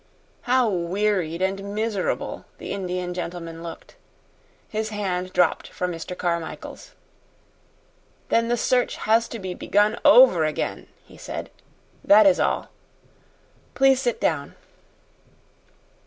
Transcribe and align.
How 0.49 0.67
wearied 0.67 1.43
and 1.43 1.75
miserable 1.75 2.45
the 2.57 2.71
Indian 2.73 3.13
gentleman 3.13 3.61
looked! 3.61 3.97
His 4.67 4.89
hand 4.89 5.31
dropped 5.31 5.67
from 5.67 5.91
Mr. 5.91 6.17
Carmichael's. 6.17 6.93
"Then 8.29 8.47
the 8.47 8.57
search 8.57 8.95
has 8.95 9.27
to 9.27 9.37
be 9.37 9.53
begun 9.53 9.99
over 10.03 10.43
again," 10.43 10.87
he 11.05 11.17
said. 11.17 11.51
"That 12.03 12.25
is 12.25 12.39
all. 12.39 12.69
Please 13.75 14.01
sit 14.01 14.19
down." 14.19 14.55